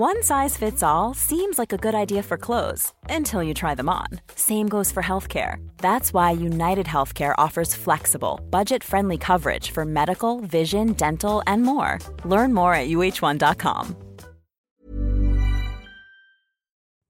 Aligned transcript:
One 0.00 0.22
size 0.22 0.56
fits 0.56 0.82
all 0.82 1.12
seems 1.12 1.58
like 1.58 1.74
a 1.74 1.76
good 1.76 1.94
idea 1.94 2.22
for 2.22 2.38
clothes 2.38 2.94
until 3.10 3.42
you 3.42 3.52
try 3.52 3.74
them 3.74 3.90
on. 3.90 4.06
Same 4.34 4.66
goes 4.66 4.90
for 4.90 5.02
healthcare. 5.02 5.56
That's 5.76 6.14
why 6.14 6.30
United 6.30 6.86
Healthcare 6.86 7.34
offers 7.36 7.74
flexible, 7.74 8.40
budget 8.48 8.82
friendly 8.82 9.18
coverage 9.18 9.72
for 9.72 9.84
medical, 9.84 10.40
vision, 10.40 10.94
dental, 10.94 11.42
and 11.46 11.64
more. 11.64 11.98
Learn 12.24 12.54
more 12.54 12.72
at 12.72 12.88
uhone.com. 12.88 13.94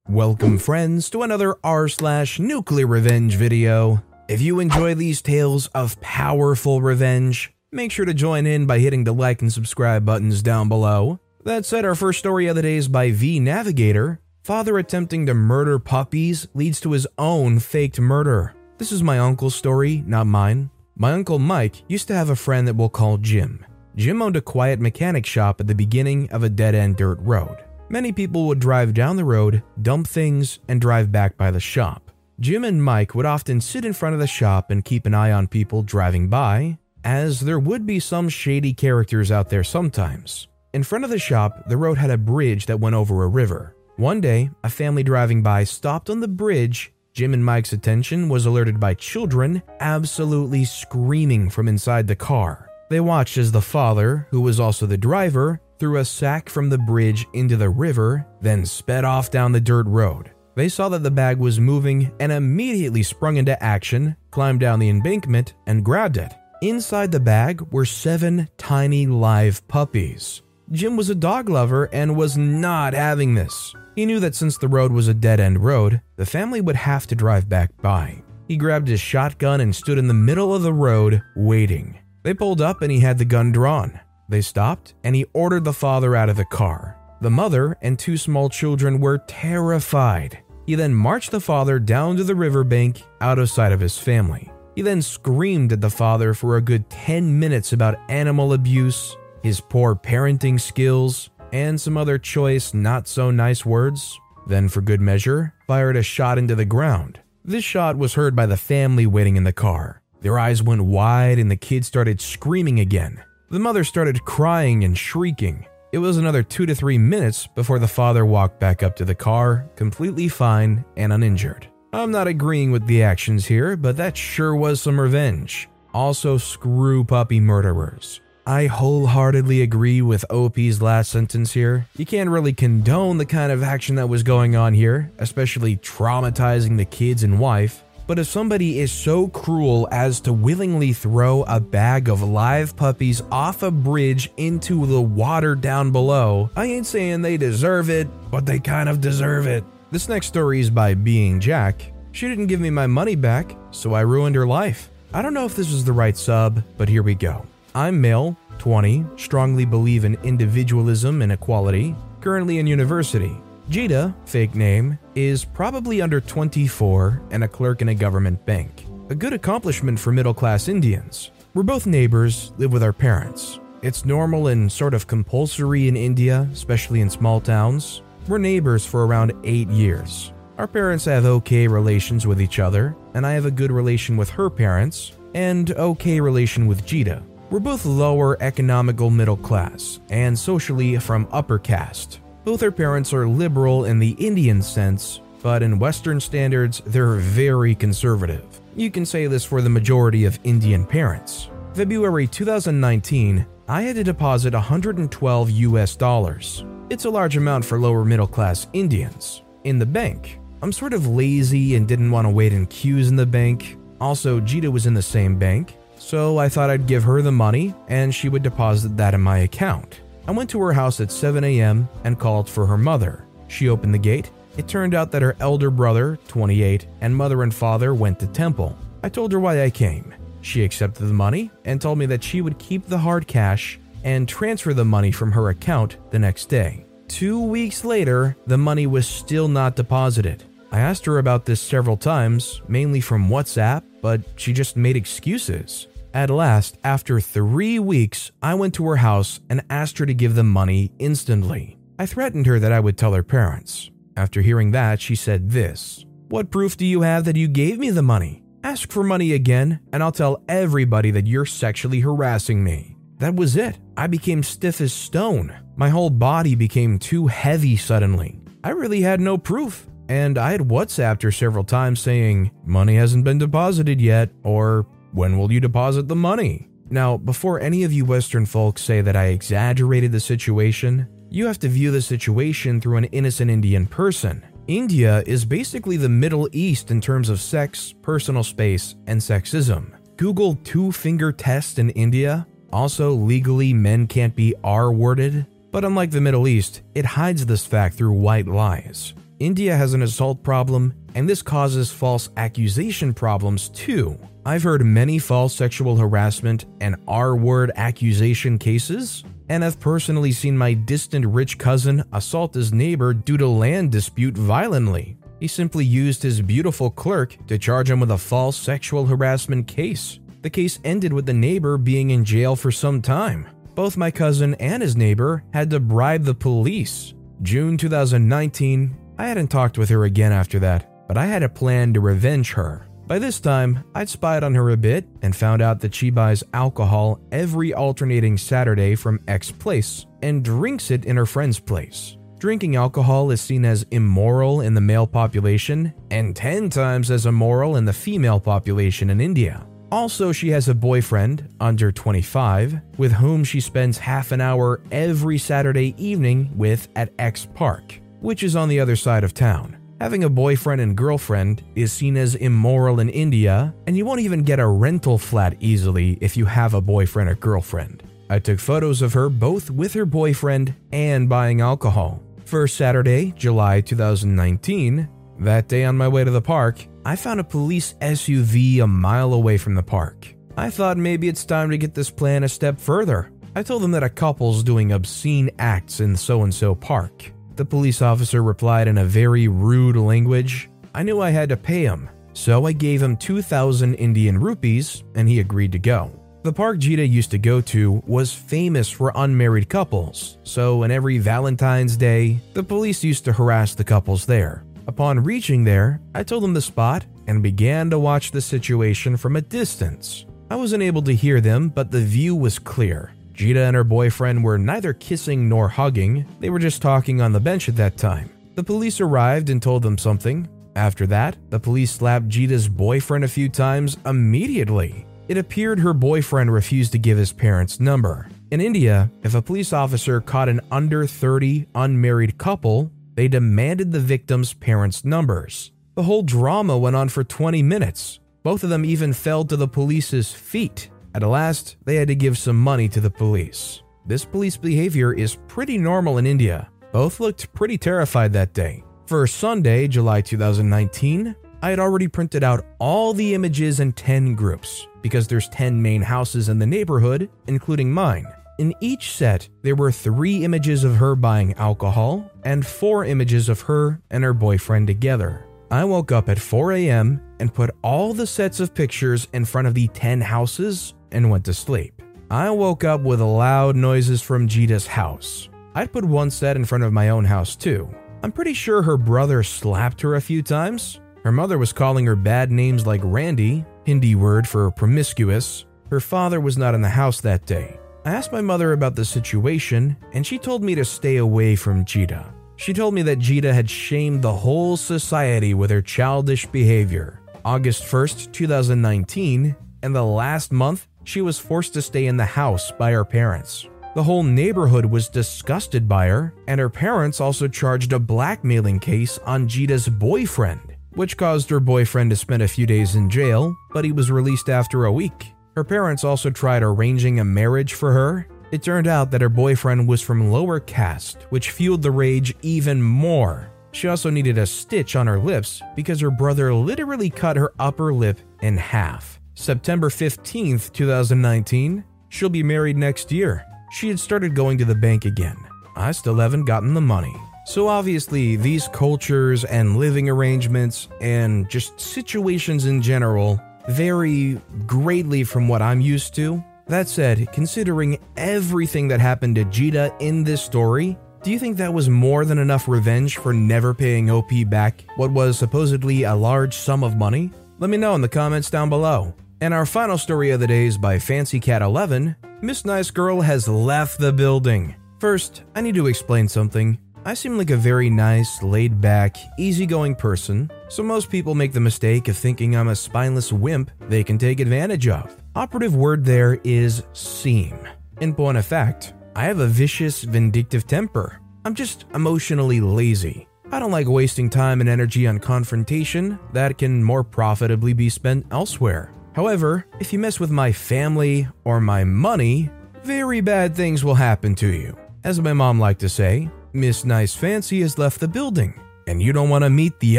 Welcome, 0.09 0.59
friends, 0.59 1.11
to 1.11 1.23
another 1.23 1.57
r 1.63 1.87
slash 1.87 2.41
nuclear 2.41 2.89
revenge 2.89 3.37
video. 3.37 4.03
If 4.27 4.43
you 4.43 4.59
enjoy 4.59 4.95
these 4.97 5.23
tales 5.23 5.69
of 5.77 6.01
powerful 6.01 6.83
revenge, 6.83 7.55
make 7.71 7.93
sure 7.93 8.05
to 8.05 8.13
join 8.13 8.47
in 8.47 8.67
by 8.67 8.81
hitting 8.81 9.05
the 9.05 9.15
like 9.15 9.43
and 9.43 9.53
subscribe 9.53 10.05
buttons 10.05 10.43
down 10.43 10.69
below. 10.69 11.21
That 11.45 11.65
said, 11.65 11.87
our 11.87 11.95
first 11.95 12.19
story 12.19 12.49
of 12.49 12.57
the 12.57 12.63
day 12.63 12.77
is 12.77 12.87
by 12.87 13.13
V 13.13 13.41
Navigator. 13.41 14.21
Father 14.45 14.77
attempting 14.77 15.25
to 15.25 15.33
murder 15.33 15.79
puppies 15.79 16.47
leads 16.53 16.81
to 16.81 16.93
his 16.93 17.07
own 17.17 17.61
faked 17.61 17.99
murder. 17.99 18.55
This 18.77 18.93
is 18.93 19.03
my 19.03 19.19
uncle's 19.19 19.55
story, 19.55 20.05
not 20.07 20.27
mine. 20.27 20.69
My 20.97 21.13
uncle 21.13 21.39
Mike 21.39 21.83
used 21.89 22.09
to 22.09 22.15
have 22.15 22.29
a 22.29 22.37
friend 22.37 22.69
that 22.69 22.77
we'll 22.77 22.91
call 22.91 23.17
Jim. 23.17 23.65
Jim 23.97 24.21
owned 24.21 24.37
a 24.37 24.43
quiet 24.43 24.81
mechanic 24.81 25.25
shop 25.25 25.61
at 25.61 25.67
the 25.67 25.75
beginning 25.75 26.31
of 26.31 26.43
a 26.43 26.51
dead 26.51 26.75
end 26.75 26.97
dirt 26.97 27.19
road. 27.21 27.57
Many 27.89 28.13
people 28.13 28.47
would 28.47 28.59
drive 28.59 28.93
down 28.93 29.17
the 29.17 29.25
road, 29.25 29.63
dump 29.81 30.09
things, 30.09 30.59
and 30.69 30.79
drive 30.79 31.11
back 31.11 31.39
by 31.39 31.51
the 31.51 31.59
shop. 31.59 32.11
Jim 32.39 32.65
and 32.65 32.85
Mike 32.85 33.15
would 33.15 33.27
often 33.27 33.63
sit 33.63 33.87
in 33.87 33.95
front 33.95 34.13
of 34.13 34.21
the 34.21 34.27
shop 34.27 34.71
and 34.71 34.85
keep 34.85 35.07
an 35.07 35.15
eye 35.15 35.33
on 35.33 35.49
people 35.49 35.83
driving 35.83 36.29
by, 36.29 36.79
as 37.03 37.41
there 37.41 37.59
would 37.59 37.87
be 37.87 37.99
some 37.99 38.29
shady 38.29 38.75
characters 38.75 39.33
out 39.33 39.49
there 39.49 39.65
sometimes. 39.65 40.49
In 40.73 40.85
front 40.85 41.05
of 41.05 41.11
the 41.11 41.19
shop, 41.19 41.69
the 41.69 41.77
road 41.77 41.99
had 41.99 42.11
a 42.11 42.17
bridge 42.17 42.67
that 42.67 42.79
went 42.79 42.95
over 42.95 43.25
a 43.25 43.29
river. 43.29 43.75
One 43.97 44.21
day, 44.21 44.51
a 44.63 44.71
family 44.71 45.03
driving 45.03 45.43
by 45.43 45.65
stopped 45.65 46.09
on 46.09 46.21
the 46.21 46.29
bridge. 46.29 46.93
Jim 47.13 47.35
and 47.35 47.45
Mike's 47.45 47.73
attention 47.73 48.29
was 48.29 48.47
alerted 48.47 48.79
by 48.79 48.95
children 48.95 49.63
absolutely 49.81 50.65
screaming 50.65 51.51
from 51.51 51.67
inside 51.67 52.07
the 52.07 52.15
car. 52.15 52.69
They 52.89 53.01
watched 53.01 53.37
as 53.37 53.51
the 53.51 53.61
father, 53.61 54.29
who 54.31 54.41
was 54.41 54.61
also 54.61 54.87
the 54.87 54.97
driver, 54.97 55.61
threw 55.81 55.99
a 55.99 56.05
sack 56.05 56.49
from 56.49 56.69
the 56.69 56.79
bridge 56.79 57.27
into 57.33 57.57
the 57.57 57.69
river, 57.71 58.25
then 58.41 58.65
sped 58.65 59.05
off 59.05 59.29
down 59.29 59.51
the 59.51 59.61
dirt 59.61 59.87
road. 59.87 60.31
They 60.55 60.69
saw 60.69 60.89
that 60.91 61.03
the 61.03 61.11
bag 61.11 61.39
was 61.39 61.59
moving 61.59 62.13
and 62.21 62.31
immediately 62.31 63.03
sprung 63.03 63.39
into 63.39 63.61
action, 63.61 64.15
climbed 64.31 64.61
down 64.61 64.79
the 64.79 64.89
embankment, 64.89 65.55
and 65.67 65.85
grabbed 65.85 66.17
it. 66.17 66.33
Inside 66.63 67.11
the 67.11 67.19
bag 67.19 67.61
were 67.73 67.85
seven 67.85 68.49
tiny 68.57 69.07
live 69.07 69.67
puppies. 69.67 70.43
Jim 70.73 70.97
was 70.97 71.11
a 71.11 71.17
dog 71.17 71.49
lover 71.49 71.89
and 71.93 72.15
was 72.15 72.37
not 72.37 72.95
having 72.95 73.35
this. 73.35 73.75
He 73.97 74.07
knew 74.07 74.21
that 74.21 74.37
since 74.37 74.57
the 74.57 74.69
road 74.69 74.93
was 74.93 75.09
a 75.09 75.15
dead 75.15 75.41
end 75.41 75.65
road, 75.65 76.01
the 76.15 76.25
family 76.25 76.61
would 76.61 76.77
have 76.77 77.09
to 77.09 77.17
drive 77.17 77.49
back 77.49 77.77
by. 77.83 78.23
He 78.47 78.57
grabbed 78.57 78.87
his 78.87 79.01
shotgun 79.01 79.61
and 79.61 79.75
stood 79.75 79.99
in 79.99 80.07
the 80.07 80.15
middle 80.15 80.55
of 80.55 80.63
the 80.63 80.73
road, 80.73 81.23
waiting. 81.35 81.99
They 82.23 82.35
pulled 82.35 82.61
up 82.61 82.83
and 82.83 82.93
he 82.93 83.01
had 83.01 83.19
the 83.19 83.25
gun 83.25 83.51
drawn. 83.51 83.99
They 84.29 84.43
stopped 84.43 84.95
and 85.03 85.17
he 85.17 85.27
ordered 85.33 85.65
the 85.65 85.73
father 85.73 86.15
out 86.15 86.29
of 86.29 86.37
the 86.37 86.45
car. 86.45 86.97
The 87.21 87.31
mother 87.31 87.77
and 87.83 87.99
two 87.99 88.17
small 88.17 88.49
children 88.49 89.01
were 89.01 89.19
terrified. 89.27 90.39
He 90.67 90.77
then 90.77 90.95
marched 90.95 91.33
the 91.33 91.41
father 91.41 91.81
down 91.81 92.17
to 92.17 92.25
the 92.25 92.37
riverbank 92.37 93.03
out 93.21 93.41
of 93.41 93.51
sight 93.51 93.73
of 93.73 93.81
his 93.81 93.99
family. 93.99 94.53
He 94.77 94.83
then 94.83 95.03
screamed 95.03 95.73
at 95.73 95.81
the 95.81 95.91
father 95.91 96.33
for 96.33 96.57
a 96.57 96.63
good 96.63 96.89
10 96.91 97.41
minutes 97.41 97.73
about 97.73 97.99
animal 98.09 98.53
abuse, 98.53 99.17
his 99.43 99.61
poor 99.61 99.95
parenting 99.95 100.61
skills, 100.61 101.31
and 101.53 101.81
some 101.81 101.97
other 101.97 102.19
choice, 102.19 102.75
not 102.75 103.09
so 103.09 103.31
nice 103.31 103.67
words. 103.67 104.19
Then, 104.47 104.69
for 104.69 104.81
good 104.81 105.01
measure, 105.01 105.55
fired 105.67 105.97
a 105.97 106.03
shot 106.03 106.39
into 106.39 106.55
the 106.55 106.65
ground. 106.65 107.21
This 107.45 107.65
shot 107.65 107.97
was 107.97 108.15
heard 108.15 108.37
by 108.37 108.47
the 108.47 108.57
family 108.57 109.07
waiting 109.07 109.37
in 109.37 109.45
the 109.45 109.53
car. 109.53 110.03
Their 110.21 110.39
eyes 110.39 110.63
went 110.63 110.83
wide 110.83 111.39
and 111.39 111.51
the 111.51 111.57
kids 111.57 111.87
started 111.87 112.21
screaming 112.21 112.81
again. 112.81 113.23
The 113.51 113.59
mother 113.59 113.85
started 113.85 114.25
crying 114.25 114.85
and 114.85 114.97
shrieking. 114.97 115.67
It 115.93 115.99
was 115.99 116.19
another 116.19 116.43
two 116.43 116.67
to 116.67 116.75
three 116.75 116.99
minutes 116.99 117.49
before 117.49 117.79
the 117.79 117.89
father 117.89 118.25
walked 118.25 118.61
back 118.61 118.83
up 118.83 118.95
to 118.97 119.05
the 119.05 119.15
car, 119.15 119.69
completely 119.75 120.29
fine 120.29 120.85
and 120.97 121.13
uninjured. 121.13 121.67
I'm 121.93 122.13
not 122.13 122.29
agreeing 122.29 122.71
with 122.71 122.87
the 122.87 123.03
actions 123.03 123.47
here, 123.47 123.77
but 123.77 123.97
that 123.97 124.17
sure 124.17 124.55
was 124.55 124.81
some 124.81 125.01
revenge. 125.01 125.69
Also, 125.93 126.39
screw 126.39 127.03
puppy 127.03 127.41
murderers. 127.41 128.21
I 128.51 128.67
wholeheartedly 128.67 129.63
agree 129.63 130.03
with 130.03 130.25
OP's 130.29 130.83
last 130.83 131.13
sentence 131.13 131.53
here. 131.53 131.87
You 131.97 132.05
can't 132.05 132.29
really 132.29 132.53
condone 132.53 133.19
the 133.19 133.25
kind 133.25 133.53
of 133.53 133.63
action 133.63 133.95
that 133.95 134.09
was 134.09 134.25
going 134.25 134.57
on 134.57 134.75
here, 134.75 135.13
especially 135.19 135.77
traumatizing 135.77 136.77
the 136.77 136.85
kids 136.85 137.23
and 137.23 137.39
wife. 137.39 137.85
But 138.09 138.19
if 138.19 138.27
somebody 138.27 138.81
is 138.81 138.91
so 138.91 139.29
cruel 139.29 139.87
as 139.93 140.21
to 140.23 140.33
willingly 140.33 140.93
throw 140.93 141.45
a 141.45 141.61
bag 141.61 142.09
of 142.09 142.25
live 142.25 142.75
puppies 142.75 143.23
off 143.31 143.63
a 143.63 143.71
bridge 143.71 144.33
into 144.37 144.85
the 144.85 145.01
water 145.01 145.55
down 145.55 145.93
below, 145.93 146.51
I 146.57 146.65
ain't 146.65 146.87
saying 146.87 147.23
they 147.23 147.37
deserve 147.37 147.89
it, 147.89 148.09
but 148.33 148.47
they 148.47 148.59
kind 148.59 148.89
of 148.89 149.01
deserve 149.01 149.47
it. 149.47 149.63
This 149.93 150.09
next 150.09 150.27
story 150.27 150.59
is 150.59 150.71
by 150.71 150.95
Being 150.95 151.39
Jack. 151.39 151.93
She 152.11 152.27
didn't 152.27 152.49
give 152.49 152.59
me 152.59 152.71
my 152.71 152.89
money 152.89 153.15
back, 153.15 153.55
so 153.71 153.95
I 153.95 154.01
ruined 154.01 154.35
her 154.35 154.45
life. 154.45 154.91
I 155.15 155.23
don't 155.23 155.35
know 155.35 155.47
if 155.47 155.55
this 155.55 155.71
is 155.71 155.85
the 155.85 155.93
right 155.93 156.17
sub, 156.17 156.65
but 156.77 156.89
here 156.89 157.05
we 157.05 157.15
go. 157.15 157.47
I'm 157.75 158.01
male, 158.01 158.37
20, 158.59 159.05
strongly 159.17 159.65
believe 159.65 160.05
in 160.05 160.19
individualism 160.25 161.23
and 161.23 161.31
equality, 161.31 161.95
currently 162.21 162.59
in 162.59 162.67
university. 162.67 163.37
Jita, 163.71 164.13
fake 164.27 164.57
name, 164.57 164.99
is 165.15 165.45
probably 165.45 166.03
under 166.03 166.21
24 166.21 167.23
and 167.31 167.45
a 167.45 167.49
clerk 167.49 167.81
in 167.81 167.91
a 167.91 167.95
government 167.95 168.45
bank. 168.45 168.85
A 169.11 169.15
good 169.15 169.33
accomplishment 169.33 170.01
for 170.01 170.11
middle 170.11 170.35
class 170.35 170.67
Indians. 170.67 171.31
We're 171.55 171.63
both 171.63 171.87
neighbors, 171.87 172.53
live 172.59 172.73
with 172.73 172.83
our 172.83 172.93
parents. 172.93 173.61
It's 173.83 174.05
normal 174.05 174.49
and 174.49 174.71
sort 174.71 174.93
of 174.93 175.07
compulsory 175.07 175.87
in 175.87 175.97
India, 175.97 176.49
especially 176.53 177.01
in 177.01 177.09
small 177.09 177.41
towns. 177.41 178.03
We're 178.27 178.39
neighbors 178.39 178.85
for 178.85 179.07
around 179.07 179.33
8 179.45 179.69
years. 179.69 180.33
Our 180.59 180.67
parents 180.67 181.05
have 181.05 181.25
okay 181.25 181.69
relations 181.69 182.27
with 182.27 182.43
each 182.43 182.59
other, 182.59 182.97
and 183.15 183.25
I 183.25 183.33
have 183.33 183.47
a 183.47 183.51
good 183.51 183.71
relation 183.71 184.17
with 184.17 184.29
her 184.31 184.51
parents, 184.51 185.13
and 185.35 185.71
okay 185.71 186.21
relation 186.21 186.67
with 186.67 186.85
Jita. 186.85 187.23
We're 187.51 187.59
both 187.59 187.85
lower 187.85 188.41
economical 188.41 189.11
middle 189.11 189.37
class 189.37 189.99
and 190.09 190.39
socially 190.39 190.97
from 190.99 191.27
upper 191.33 191.59
caste. 191.59 192.21
Both 192.45 192.63
our 192.63 192.71
parents 192.71 193.13
are 193.13 193.27
liberal 193.27 193.87
in 193.87 193.99
the 193.99 194.13
Indian 194.25 194.63
sense, 194.63 195.21
but 195.43 195.61
in 195.61 195.81
Western 195.81 196.21
standards, 196.21 196.81
they're 196.87 197.17
very 197.17 197.75
conservative. 197.75 198.61
You 198.77 198.89
can 198.89 199.05
say 199.05 199.27
this 199.27 199.45
for 199.45 199.63
the 199.63 199.69
majority 199.69 200.27
of 200.27 200.39
Indian 200.45 200.87
parents. 200.87 201.51
February 201.75 202.29
2019, 202.29 203.45
I 203.67 203.83
had 203.83 203.97
to 203.97 204.05
deposit 204.05 204.53
112 204.53 205.51
US 205.51 205.97
dollars. 205.97 206.65
It's 206.89 207.05
a 207.05 207.11
large 207.11 207.37
amount 207.37 207.65
for 207.65 207.81
lower 207.81 208.05
middle 208.05 208.29
class 208.29 208.69
Indians. 208.75 209.43
In 209.65 209.81
the 209.81 209.87
bank, 209.87 210.39
I'm 210.63 210.71
sort 210.71 210.93
of 210.93 211.09
lazy 211.09 211.75
and 211.75 211.89
didn't 211.89 212.13
want 212.13 212.27
to 212.27 212.31
wait 212.31 212.53
in 212.53 212.67
queues 212.67 213.09
in 213.09 213.17
the 213.17 213.27
bank. 213.27 213.77
Also, 214.01 214.41
Jita 214.41 214.71
was 214.71 214.87
in 214.87 214.95
the 214.95 215.03
same 215.03 215.37
bank, 215.37 215.75
so 216.01 216.39
I 216.39 216.49
thought 216.49 216.71
I'd 216.71 216.87
give 216.87 217.05
her 217.05 217.21
the 217.21 217.31
money 217.31 217.75
and 217.89 218.13
she 218.15 218.29
would 218.29 218.43
deposit 218.43 218.97
that 218.97 219.15
in 219.15 219.21
my 219.21 219.39
account. 219.41 220.01
I 220.27 220.33
went 220.33 220.49
to 220.51 220.61
her 220.63 220.73
house 220.73 221.01
at 221.01 221.13
7 221.13 221.45
a.m. 221.45 221.89
and 222.05 222.19
called 222.19 222.49
for 222.49 222.67
her 222.67 222.79
mother. 222.79 223.27
She 223.49 223.69
opened 223.69 223.93
the 223.93 223.99
gate. 223.99 224.31
It 224.57 224.67
turned 224.67 224.95
out 224.95 225.13
that 225.13 225.23
her 225.23 225.37
elder 225.41 225.71
brother, 225.71 226.19
28, 226.29 226.87
and 227.03 227.15
mother 227.15 227.43
and 227.43 227.55
father 227.55 227.95
went 227.95 228.19
to 228.21 228.27
temple. 228.27 228.77
I 229.03 229.09
told 229.09 229.31
her 229.33 229.41
why 229.41 229.63
I 229.63 229.71
came. 229.71 230.15
She 230.41 230.65
accepted 230.65 231.07
the 231.07 231.15
money 231.15 231.51
and 231.65 231.81
told 231.81 231.99
me 231.99 232.07
that 232.07 232.25
she 232.25 232.41
would 232.41 232.59
keep 232.59 232.87
the 232.87 232.99
hard 232.99 233.27
cash 233.27 233.79
and 234.03 234.27
transfer 234.27 234.73
the 234.73 234.85
money 234.85 235.13
from 235.13 235.33
her 235.33 235.51
account 235.51 235.99
the 236.11 236.19
next 236.19 236.47
day. 236.47 236.87
Two 237.09 237.43
weeks 237.43 237.85
later, 237.85 238.37
the 238.47 238.59
money 238.59 238.87
was 238.87 239.07
still 239.07 239.49
not 239.49 239.77
deposited. 239.77 240.45
I 240.73 240.79
asked 240.81 241.05
her 241.07 241.19
about 241.19 241.45
this 241.45 241.61
several 241.61 241.97
times, 241.97 242.63
mainly 242.69 243.01
from 243.01 243.29
WhatsApp, 243.29 243.83
but 244.01 244.21
she 244.37 244.53
just 244.53 244.77
made 244.77 244.97
excuses. 244.97 245.89
At 246.15 246.31
last, 246.31 246.79
after 246.85 247.21
three 247.21 247.79
weeks, 247.79 248.31
I 248.43 248.55
went 248.55 248.75
to 248.75 248.87
her 248.87 248.97
house 248.97 249.41
and 249.51 249.65
asked 249.71 249.99
her 249.99 250.07
to 250.07 250.15
give 250.15 250.35
the 250.35 250.45
money 250.45 250.93
instantly. 250.99 251.77
I 251.99 252.07
threatened 252.07 252.47
her 252.47 252.59
that 252.59 252.73
I 252.73 252.81
would 252.81 252.97
tell 252.97 253.13
her 253.13 253.23
parents. 253.23 253.91
After 254.17 254.43
hearing 254.43 254.71
that, 254.73 255.01
she 255.01 255.15
said 255.15 255.51
this 255.51 256.05
What 256.29 256.51
proof 256.51 256.77
do 256.77 256.87
you 256.87 257.03
have 257.03 257.25
that 257.25 257.37
you 257.37 257.49
gave 257.49 257.79
me 257.79 257.91
the 257.91 258.03
money? 258.03 258.43
Ask 258.63 258.91
for 258.91 259.03
money 259.03 259.33
again, 259.33 259.81
and 259.93 260.03
I'll 260.03 260.13
tell 260.13 260.43
everybody 260.49 261.11
that 261.13 261.27
you're 261.27 261.47
sexually 261.47 262.01
harassing 262.01 262.63
me. 262.63 262.97
That 263.19 263.35
was 263.37 263.57
it. 263.57 263.79
I 263.97 264.07
became 264.07 264.43
stiff 264.43 264.81
as 264.81 264.93
stone. 264.93 265.55
My 265.77 265.89
whole 265.89 266.11
body 266.11 266.55
became 266.55 266.99
too 266.99 267.27
heavy 267.27 267.77
suddenly. 267.77 268.39
I 268.65 268.71
really 268.71 269.01
had 269.01 269.21
no 269.21 269.39
proof, 269.39 269.87
and 270.11 270.39
I 270.39 270.51
had 270.51 270.63
WhatsApped 270.63 271.23
her 271.23 271.31
several 271.31 271.63
times 271.63 272.01
saying, 272.01 272.51
Money 272.65 272.97
hasn't 272.97 273.23
been 273.23 273.39
deposited 273.39 274.01
yet, 274.01 274.31
or 274.43 274.85
when 275.13 275.39
will 275.39 275.53
you 275.53 275.61
deposit 275.61 276.09
the 276.09 276.17
money? 276.17 276.69
Now, 276.91 277.17
before 277.17 277.61
any 277.61 277.85
of 277.85 277.93
you 277.93 278.05
Western 278.05 278.45
folks 278.45 278.83
say 278.83 279.03
that 279.03 279.15
I 279.15 279.27
exaggerated 279.27 280.11
the 280.11 280.19
situation, 280.19 281.07
You 281.31 281.47
have 281.47 281.61
to 281.61 281.69
view 281.69 281.93
the 281.93 282.03
situation 282.03 282.81
through 282.81 282.97
an 282.97 283.05
innocent 283.05 283.53
Indian 283.53 283.87
person. 283.87 284.45
India 284.67 285.23
is 285.27 285.45
basically 285.45 285.97
the 285.97 286.09
Middle 286.09 286.49
East 286.51 286.91
in 286.91 287.01
terms 287.01 287.29
of 287.29 287.41
sex, 287.41 287.95
personal 288.03 288.43
space, 288.43 288.97
and 289.07 289.21
sexism. 289.21 289.93
Google 290.17 290.57
two 290.65 290.91
finger 290.91 291.31
test 291.31 291.79
in 291.79 291.91
India. 291.91 292.49
Also, 292.73 293.13
legally, 293.13 293.73
men 293.73 294.09
can't 294.09 294.35
be 294.35 294.57
R 294.65 294.93
worded. 294.93 295.47
But 295.71 295.85
unlike 295.85 296.11
the 296.11 296.21
Middle 296.21 296.49
East, 296.49 296.83
it 296.97 297.05
hides 297.05 297.47
this 297.47 297.65
fact 297.65 297.95
through 297.95 298.15
white 298.15 298.49
lies. 298.49 299.15
India 299.41 299.75
has 299.75 299.95
an 299.95 300.03
assault 300.03 300.43
problem, 300.43 300.93
and 301.15 301.27
this 301.27 301.41
causes 301.41 301.91
false 301.91 302.29
accusation 302.37 303.15
problems 303.15 303.71
too. 303.71 304.19
I've 304.45 304.63
heard 304.63 304.85
many 304.85 305.19
false 305.19 305.55
sexual 305.55 305.97
harassment 305.97 306.67
and 306.83 306.97
R 307.09 307.35
word 307.35 307.73
accusation 307.75 308.59
cases, 308.59 309.25
and 309.49 309.63
have 309.63 309.81
personally 309.81 310.33
seen 310.33 310.59
my 310.59 310.75
distant 310.75 311.25
rich 311.25 311.57
cousin 311.57 312.05
assault 312.13 312.53
his 312.53 312.75
neighbor 312.75 313.15
due 313.15 313.39
to 313.39 313.49
land 313.49 313.91
dispute 313.91 314.37
violently. 314.37 315.17
He 315.41 315.49
simply 315.49 315.87
used 315.87 316.23
his 316.23 316.43
beautiful 316.43 316.91
clerk 316.91 317.35
to 317.47 317.57
charge 317.57 317.91
him 317.91 317.99
with 317.99 318.11
a 318.11 318.19
false 318.19 318.59
sexual 318.59 319.07
harassment 319.07 319.67
case. 319.67 320.21
The 320.43 320.51
case 320.51 320.79
ended 320.85 321.15
with 321.15 321.25
the 321.25 321.33
neighbor 321.33 321.79
being 321.79 322.11
in 322.11 322.27
jail 322.27 322.57
for 322.57 322.71
some 322.71 323.01
time. 323.01 323.49
Both 323.75 323.97
my 323.97 324.11
cousin 324.11 324.53
and 324.57 324.83
his 324.83 324.97
neighbor 324.97 325.45
had 325.55 325.71
to 325.71 325.81
bribe 325.81 326.25
the 326.25 326.35
police. 326.35 327.15
June 327.41 327.79
2019, 327.79 328.95
I 329.21 329.27
hadn't 329.27 329.49
talked 329.49 329.77
with 329.77 329.91
her 329.91 330.05
again 330.05 330.33
after 330.33 330.59
that, 330.61 331.07
but 331.07 331.19
I 331.19 331.27
had 331.27 331.43
a 331.43 331.49
plan 331.51 331.93
to 331.93 332.01
revenge 332.01 332.53
her. 332.53 332.89
By 333.07 333.19
this 333.19 333.39
time, 333.39 333.85
I'd 333.95 334.09
spied 334.09 334.43
on 334.43 334.55
her 334.55 334.71
a 334.71 334.79
bit 334.79 335.07
and 335.21 335.37
found 335.37 335.61
out 335.61 335.81
that 335.81 335.95
she 335.95 336.09
buys 336.09 336.43
alcohol 336.55 337.21
every 337.31 337.75
alternating 337.75 338.39
Saturday 338.39 338.95
from 338.95 339.21
X 339.29 339.51
place 339.51 340.07
and 340.23 340.43
drinks 340.43 340.91
it 340.91 341.05
in 341.05 341.19
her 341.19 341.27
friend's 341.27 341.61
place. 341.61 342.17
Drinking 342.39 342.77
alcohol 342.77 343.31
is 343.31 343.43
seen 343.43 343.67
as 343.67 343.85
immoral 343.91 344.63
in 344.63 344.73
the 344.73 344.81
male 344.81 345.07
population 345.07 345.93
and 346.11 346.35
10 346.35 346.71
times 346.71 347.11
as 347.11 347.27
immoral 347.27 347.77
in 347.77 347.85
the 347.85 347.93
female 347.93 348.41
population 348.41 349.11
in 349.11 349.21
India. 349.21 349.67
Also, 349.93 350.33
she 350.33 350.49
has 350.49 350.71
a 350.71 350.75
boyfriend, 350.75 351.47
under 351.61 351.93
25, 351.93 352.81
with 352.97 353.13
whom 353.13 353.45
she 353.45 353.61
spends 353.61 353.99
half 353.99 354.33
an 354.33 354.41
hour 354.41 354.81
every 354.91 355.37
Saturday 355.37 355.95
evening 355.99 356.51
with 356.57 356.89
at 356.97 357.13
X 357.19 357.47
Park, 357.55 358.00
which 358.21 358.43
is 358.43 358.57
on 358.57 358.69
the 358.69 358.81
other 358.81 358.97
side 358.97 359.25
of 359.25 359.35
town. 359.35 359.77
Having 360.01 360.25
a 360.25 360.31
boyfriend 360.31 360.81
and 360.81 360.97
girlfriend 360.97 361.63
is 361.75 361.93
seen 361.93 362.17
as 362.17 362.35
immoral 362.35 363.01
in 363.01 363.11
India, 363.11 363.75
and 363.87 363.97
you 363.97 364.07
won't 364.07 364.21
even 364.21 364.43
get 364.43 364.59
a 364.59 364.67
rental 364.67 365.19
flat 365.19 365.57
easily 365.61 366.17
if 366.23 366.37
you 366.37 366.47
have 366.47 366.73
a 366.73 366.81
boyfriend 366.81 367.29
or 367.29 367.35
girlfriend. 367.35 368.03
I 368.31 368.39
took 368.39 368.61
photos 368.61 369.03
of 369.03 369.13
her 369.13 369.29
both 369.29 369.71
with 369.71 369.93
her 369.95 370.07
boyfriend 370.07 370.75
and 370.93 371.29
buying 371.29 371.61
alcohol. 371.61 372.23
First 372.47 372.77
Saturday, 372.77 373.33
July 373.37 373.81
2019, 373.81 375.09
that 375.41 375.69
day 375.69 375.85
on 375.85 375.97
my 375.97 376.09
way 376.09 376.25
to 376.25 376.31
the 376.31 376.41
park, 376.41 376.87
I 377.05 377.17
found 377.17 377.41
a 377.41 377.45
police 377.45 377.95
SUV 378.01 378.83
a 378.83 378.87
mile 378.87 379.35
away 379.35 379.59
from 379.59 379.75
the 379.75 379.83
park. 379.83 380.35
I 380.57 380.71
thought 380.71 380.97
maybe 380.97 381.29
it's 381.29 381.45
time 381.45 381.71
to 381.71 381.79
get 381.79 381.95
this 381.95 382.11
plan 382.11 382.45
a 382.45 382.49
step 382.49 382.79
further. 382.79 383.31
I 383.55 383.63
told 383.63 383.83
them 383.83 383.91
that 383.93 384.03
a 384.03 384.09
couple's 384.09 384.63
doing 384.63 384.93
obscene 384.93 385.51
acts 385.59 386.01
in 386.01 386.17
so 386.17 386.43
and 386.43 386.55
so 386.55 386.75
park. 386.75 387.33
The 387.61 387.67
police 387.67 388.01
officer 388.01 388.43
replied 388.43 388.89
in 388.89 388.97
a 388.97 389.05
very 389.05 389.47
rude 389.47 389.95
language. 389.95 390.71
I 390.95 391.03
knew 391.03 391.21
I 391.21 391.29
had 391.29 391.51
to 391.51 391.59
pay 391.59 391.83
him, 391.83 392.09
so 392.33 392.65
I 392.65 392.73
gave 392.73 393.03
him 393.03 393.19
2,000 393.19 393.97
Indian 393.97 394.41
rupees 394.41 395.05
and 395.15 395.29
he 395.29 395.41
agreed 395.41 395.73
to 395.73 395.79
go. 395.79 396.11
The 396.43 396.55
park 396.55 396.79
Jita 396.79 397.07
used 397.07 397.31
to 397.33 397.39
go 397.39 397.61
to 397.61 398.03
was 398.07 398.33
famous 398.33 398.89
for 398.89 399.13
unmarried 399.15 399.69
couples, 399.69 400.39
so 400.43 400.85
on 400.85 400.91
every 400.91 401.19
Valentine's 401.19 401.99
Day, 401.99 402.41
the 402.55 402.63
police 402.63 403.05
used 403.05 403.27
to 403.27 403.33
harass 403.35 403.75
the 403.75 403.85
couples 403.85 404.25
there. 404.25 404.65
Upon 404.87 405.23
reaching 405.23 405.63
there, 405.63 406.01
I 406.15 406.23
told 406.23 406.43
them 406.43 406.55
the 406.55 406.63
spot 406.63 407.05
and 407.27 407.43
began 407.43 407.91
to 407.91 407.99
watch 407.99 408.31
the 408.31 408.41
situation 408.41 409.19
from 409.19 409.37
a 409.37 409.43
distance. 409.43 410.25
I 410.51 410.57
wasn't 410.57 410.83
able 410.83 411.03
to 411.03 411.15
hear 411.15 411.43
them, 411.43 411.69
but 411.69 411.91
the 411.91 412.01
view 412.01 412.35
was 412.35 412.59
clear. 412.59 413.13
Jita 413.41 413.67
and 413.67 413.75
her 413.75 413.85
boyfriend 413.85 414.45
were 414.45 414.59
neither 414.59 414.93
kissing 414.93 415.49
nor 415.49 415.67
hugging, 415.67 416.27
they 416.41 416.51
were 416.51 416.59
just 416.59 416.83
talking 416.83 417.23
on 417.23 417.33
the 417.33 417.41
bench 417.41 417.71
at 417.71 417.77
that 417.77 417.97
time. 417.97 418.29
The 418.55 418.63
police 418.63 419.01
arrived 419.01 419.49
and 419.49 419.63
told 419.63 419.83
them 419.83 419.97
something. 419.97 420.47
After 420.77 421.07
that, 421.07 421.39
the 421.49 421.59
police 421.59 421.91
slapped 421.91 422.29
Jita's 422.29 422.69
boyfriend 422.69 423.25
a 423.25 423.29
few 423.29 423.49
times 423.49 423.97
immediately. 424.05 425.07
It 425.27 425.39
appeared 425.39 425.79
her 425.79 425.95
boyfriend 425.95 426.53
refused 426.53 426.93
to 426.93 426.99
give 426.99 427.17
his 427.17 427.33
parents' 427.33 427.81
number. 427.81 428.29
In 428.51 428.61
India, 428.61 429.11
if 429.23 429.35
a 429.35 429.41
police 429.41 429.73
officer 429.73 430.21
caught 430.21 430.51
an 430.51 430.61
under 430.71 431.07
30 431.07 431.67
unmarried 431.75 432.37
couple, 432.37 432.91
they 433.15 433.27
demanded 433.27 433.91
the 433.91 434.01
victim's 434.01 434.53
parents' 434.53 435.03
numbers. 435.03 435.73
The 435.95 436.03
whole 436.03 436.23
drama 436.23 436.77
went 436.77 436.97
on 436.97 437.09
for 437.09 437.25
20 437.25 437.63
minutes. 437.63 438.21
Both 438.43 438.65
of 438.65 438.69
them 438.69 438.85
even 438.85 439.15
fell 439.15 439.47
to 439.47 439.57
the 439.57 439.67
police's 439.67 440.31
feet. 440.31 440.91
At 441.15 441.23
last, 441.23 441.77
they 441.85 441.97
had 441.97 442.09
to 442.09 442.15
give 442.15 442.39
some 442.39 442.61
money 442.61 442.89
to 442.89 443.01
the 443.01 443.11
police. 443.11 443.83
This 444.07 444.25
police 444.25 444.57
behavior 444.57 445.13
is 445.13 445.39
pretty 445.49 445.77
normal 445.77 446.19
in 446.19 446.27
India. 446.27 446.69
Both 446.93 447.21
looked 447.21 447.53
pretty 447.53 447.79
terrified 447.79 448.33
that 448.33 448.53
day. 448.55 448.85
For 449.07 449.27
Sunday, 449.27 449.89
July 449.89 450.21
2019, 450.21 451.35
I 451.63 451.71
had 451.71 451.81
already 451.81 452.07
printed 452.07 452.45
out 452.45 452.65
all 452.79 453.13
the 453.13 453.35
images 453.35 453.81
in 453.81 453.93
10 453.93 454.35
groups 454.35 454.87
because 455.03 455.27
there's 455.27 455.49
10 455.49 455.83
main 455.83 456.01
houses 456.01 456.49
in 456.49 456.59
the 456.59 456.67
neighborhood, 456.67 457.29
including 457.49 457.93
mine. 457.93 458.27
In 458.59 458.73
each 458.81 459.13
set, 459.13 459.49
there 459.63 459.75
were 459.75 459.91
three 459.91 460.45
images 460.45 460.85
of 460.85 460.97
her 460.97 461.17
buying 461.17 461.55
alcohol 461.55 462.31
and 462.45 462.65
four 462.65 463.05
images 463.05 463.49
of 463.49 463.63
her 463.63 464.01
and 464.11 464.23
her 464.23 464.35
boyfriend 464.35 464.87
together. 464.87 465.45
I 465.71 465.85
woke 465.85 466.13
up 466.13 466.29
at 466.29 466.39
4 466.39 466.73
a.m. 466.73 467.21
and 467.41 467.55
put 467.55 467.71
all 467.83 468.13
the 468.13 468.27
sets 468.27 468.61
of 468.61 468.75
pictures 468.75 469.29
in 469.33 469.45
front 469.45 469.69
of 469.69 469.75
the 469.75 469.89
10 469.89 470.21
houses 470.21 470.95
and 471.13 471.31
went 471.31 471.45
to 471.47 471.55
sleep. 471.55 472.03
I 472.31 472.51
woke 472.51 472.85
up 472.85 473.01
with 473.01 473.21
loud 473.21 473.77
noises 473.77 474.23
from 474.23 474.49
Jita's 474.49 474.87
house. 474.87 475.49
I'd 475.75 475.93
put 475.93 476.05
one 476.05 476.31
set 476.31 476.57
in 476.57 476.65
front 476.65 476.85
of 476.85 476.93
my 476.93 477.09
own 477.11 477.25
house 477.25 477.57
too. 477.57 477.89
I'm 478.23 478.33
pretty 478.33 478.55
sure 478.55 478.83
her 478.83 478.97
brother 478.97 479.43
slapped 479.43 480.01
her 480.03 480.15
a 480.15 480.21
few 480.21 480.43
times. 480.43 481.01
Her 481.25 481.33
mother 481.33 481.59
was 481.59 481.73
calling 481.73 482.07
her 482.07 482.17
bad 482.17 482.51
names 482.51 482.87
like 482.87 483.01
Randy, 483.03 483.65
Hindi 483.85 484.15
word 484.15 484.47
for 484.47 484.71
promiscuous. 484.71 485.67
Her 485.91 486.01
father 486.01 486.41
was 486.41 486.57
not 486.57 486.75
in 486.75 486.83
the 486.83 486.89
house 486.89 487.21
that 487.23 487.47
day. 487.47 487.79
I 488.05 488.13
asked 488.13 488.33
my 488.33 488.41
mother 488.41 488.73
about 488.73 488.95
the 488.95 489.05
situation, 489.05 489.97
and 490.13 490.27
she 490.27 490.39
told 490.39 490.63
me 490.63 490.75
to 490.75 490.85
stay 490.85 491.17
away 491.17 491.57
from 491.57 491.85
Jita. 491.85 492.33
She 492.57 492.73
told 492.73 492.95
me 492.95 493.03
that 493.03 493.19
Jita 493.19 493.53
had 493.53 493.69
shamed 493.69 494.23
the 494.23 494.33
whole 494.33 494.77
society 494.77 495.55
with 495.55 495.71
her 495.71 495.83
childish 495.83 496.47
behavior. 496.47 497.21
August 497.45 497.83
1st, 497.85 498.33
2019, 498.33 499.57
and 499.83 499.97
the 499.97 500.05
last 500.05 500.53
month 500.53 500.87
she 501.11 501.21
was 501.21 501.41
forced 501.41 501.75
to 501.75 501.83
stay 501.83 502.07
in 502.07 502.17
the 502.17 502.25
house 502.25 502.71
by 502.71 502.93
her 502.93 503.05
parents. 503.05 503.67
The 503.97 504.03
whole 504.03 504.23
neighborhood 504.23 504.87
was 504.87 505.09
disgusted 505.09 505.89
by 505.89 506.07
her, 506.07 506.33
and 506.47 506.61
her 506.61 506.71
parents 506.71 507.21
also 507.21 507.49
charged 507.49 507.93
a 507.93 507.99
blackmailing 507.99 508.79
case 508.79 509.19
on 509.27 509.49
Jita's 509.49 509.89
boyfriend, 509.89 510.77
which 510.93 511.17
caused 511.17 511.51
her 511.51 511.59
boyfriend 511.59 512.11
to 512.11 512.17
spend 512.17 512.43
a 512.43 512.49
few 512.49 512.65
days 512.65 512.95
in 512.95 513.11
jail, 513.11 513.57
but 513.73 513.85
he 513.85 513.91
was 513.91 514.13
released 514.13 514.49
after 514.49 514.85
a 514.85 514.93
week. 514.93 515.33
Her 515.57 515.65
parents 515.65 516.05
also 516.05 516.31
tried 516.31 516.63
arranging 516.63 517.19
a 517.19 517.25
marriage 517.25 517.75
for 517.75 517.93
her. 517.93 518.29
It 518.53 518.63
turned 518.63 518.87
out 518.87 519.11
that 519.11 519.21
her 519.21 519.29
boyfriend 519.29 519.89
was 519.89 520.01
from 520.01 520.31
lower 520.31 520.61
caste, 520.61 521.27
which 521.31 521.51
fueled 521.51 521.83
the 521.83 521.91
rage 521.91 522.37
even 522.43 522.81
more. 522.81 523.51
She 523.73 523.89
also 523.89 524.11
needed 524.11 524.39
a 524.39 524.47
stitch 524.47 524.95
on 524.95 525.09
her 525.09 525.19
lips 525.19 525.61
because 525.75 526.01
her 526.01 526.11
brother 526.13 526.55
literally 526.55 527.11
cut 527.11 527.37
her 527.37 527.53
upper 527.59 527.93
lip 527.93 528.21
in 528.43 528.57
half. 528.57 529.20
September 529.35 529.89
15th, 529.89 530.73
2019, 530.73 531.85
she'll 532.09 532.29
be 532.29 532.43
married 532.43 532.77
next 532.77 533.13
year. 533.13 533.45
She 533.73 533.89
had 533.89 534.01
started 534.01 534.35
going 534.35 534.59
to 534.59 534.65
the 534.65 534.75
bank 534.75 535.05
again. 535.05 535.37
I 535.77 535.93
still 535.93 536.17
haven't 536.17 536.45
gotten 536.45 536.75
the 536.75 536.81
money. 536.81 537.15
So, 537.47 537.69
obviously, 537.69 538.37
these 538.37 538.69
cultures 538.69 539.45
and 539.45 539.77
living 539.77 540.09
arrangements 540.09 540.89
and 541.01 541.49
just 541.49 541.81
situations 541.81 542.67
in 542.67 542.83
general 542.83 543.41
vary 543.69 544.41
greatly 544.67 545.25
from 545.25 545.49
what 545.49 545.63
I'm 545.63 545.81
used 545.81 546.15
to. 546.17 546.45
That 546.67 546.89
said, 546.89 547.33
considering 547.33 547.99
everything 548.17 548.89
that 548.89 549.01
happened 549.01 549.37
to 549.37 549.45
Jita 549.47 549.95
in 550.01 550.23
this 550.23 550.43
story, 550.43 550.99
do 551.23 551.31
you 551.31 551.39
think 551.39 551.57
that 551.57 551.73
was 551.73 551.89
more 551.89 552.25
than 552.25 552.39
enough 552.39 552.69
revenge 552.69 553.17
for 553.17 553.33
never 553.33 553.75
paying 553.75 554.11
OP 554.11 554.31
back 554.47 554.85
what 554.97 555.11
was 555.11 555.39
supposedly 555.39 556.05
a 556.05 556.15
large 556.15 556.55
sum 556.55 556.85
of 556.85 556.97
money? 556.97 557.31
Let 557.61 557.69
me 557.69 557.77
know 557.77 557.95
in 557.95 558.01
the 558.01 558.09
comments 558.09 558.49
down 558.49 558.71
below. 558.71 559.13
And 559.43 559.53
our 559.53 559.67
final 559.67 559.99
story 559.99 560.31
of 560.31 560.41
the 560.41 560.47
day 560.47 560.65
is 560.65 560.79
by 560.79 560.99
Fancy 560.99 561.39
Cat 561.39 561.61
11. 561.61 562.17
Miss 562.41 562.65
Nice 562.65 562.91
Girl 562.91 563.21
has 563.21 563.47
left 563.49 563.99
the 563.99 564.15
building. 564.15 564.75
First, 564.99 565.43
I 565.55 565.61
need 565.61 565.75
to 565.75 565.87
explain 565.87 566.27
something. 566.27 566.79
I 567.05 567.13
seem 567.13 567.37
like 567.37 567.51
a 567.51 567.59
very 567.59 567.91
nice, 567.91 568.43
laid 568.43 568.81
back, 568.81 569.19
easygoing 569.39 569.95
person, 569.95 570.51
so 570.71 570.83
most 570.83 571.11
people 571.11 571.35
make 571.35 571.53
the 571.53 571.61
mistake 571.61 572.09
of 572.09 572.17
thinking 572.17 572.57
I'm 572.57 572.69
a 572.69 572.75
spineless 572.75 573.31
wimp 573.31 573.71
they 573.91 574.05
can 574.05 574.17
take 574.17 574.41
advantage 574.41 574.89
of. 574.89 575.15
Operative 575.35 575.77
word 575.77 576.03
there 576.03 576.41
is 576.45 576.83
seem. 576.95 577.59
In 578.01 578.15
point 578.15 578.39
of 578.39 578.47
fact, 578.47 578.95
I 579.15 579.25
have 579.25 579.41
a 579.41 579.47
vicious, 579.47 580.01
vindictive 580.01 580.67
temper. 580.67 581.21
I'm 581.45 581.55
just 581.55 581.85
emotionally 581.93 582.63
lazy. 582.63 583.29
I 583.53 583.59
don't 583.59 583.73
like 583.73 583.89
wasting 583.89 584.31
time 584.31 584.61
and 584.61 584.71
energy 584.71 585.09
on 585.09 585.19
confrontation 585.19 586.21
that 586.33 586.57
can 586.57 586.85
more 586.85 587.03
profitably 587.03 587.73
be 587.73 587.89
spent 587.89 588.27
elsewhere. 588.31 588.93
However, 589.13 589.67
if 589.81 589.93
you 589.93 589.99
mess 589.99 590.21
with 590.21 590.31
my 590.31 590.53
family 590.53 591.27
or 591.43 591.61
my 591.61 591.83
money, 591.83 592.49
very 592.85 593.21
bad 593.21 593.57
things 593.57 593.85
will 593.85 593.97
happen 593.97 594.37
to 594.37 594.47
you. 594.47 594.77
As 595.03 595.21
my 595.21 595.33
mom 595.33 595.59
liked 595.59 595.81
to 595.81 595.89
say, 595.89 596.31
Miss 596.53 596.85
Nice 596.85 597.15
Fancy 597.15 597.61
has 597.63 597.77
left 597.77 597.99
the 597.99 598.07
building, 598.07 598.55
and 598.87 599.03
you 599.03 599.13
don't 599.13 599.31
want 599.31 599.43
to 599.43 599.51
meet 599.51 599.79
the 599.81 599.99